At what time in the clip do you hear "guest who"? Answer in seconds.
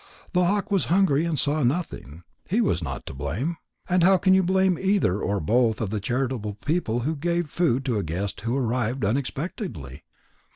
8.03-8.57